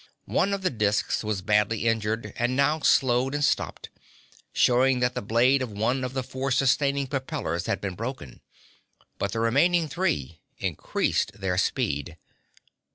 [0.25, 3.91] One of the disks was badly injured and now slowed and stopped,
[4.51, 8.41] showing that the blade of one of the four sustaining propellers had been broken,
[9.19, 12.17] but the remaining three increased their speed.